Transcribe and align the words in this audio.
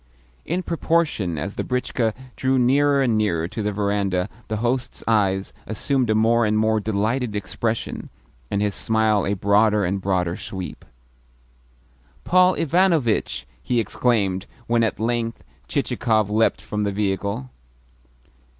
In 0.47 0.63
proportion 0.63 1.37
as 1.37 1.53
the 1.53 1.63
britchka 1.63 2.15
drew 2.35 2.57
nearer 2.57 3.03
and 3.03 3.15
nearer 3.19 3.47
to 3.47 3.61
the 3.61 3.71
verandah, 3.71 4.29
the 4.47 4.57
host's 4.57 5.03
eyes 5.07 5.53
assumed 5.67 6.09
a 6.09 6.15
more 6.15 6.43
and 6.43 6.57
more 6.57 6.79
delighted 6.79 7.35
expression, 7.35 8.09
and 8.49 8.63
his 8.63 8.73
smile 8.73 9.27
a 9.27 9.35
broader 9.35 9.85
and 9.85 10.01
broader 10.01 10.35
sweep. 10.35 10.85
"Paul 12.23 12.55
Ivanovitch!" 12.55 13.45
he 13.61 13.79
exclaimed 13.79 14.47
when 14.65 14.83
at 14.83 14.99
length 14.99 15.43
Chichikov 15.67 16.31
leapt 16.31 16.61
from 16.61 16.81
the 16.81 16.91
vehicle. 16.91 17.51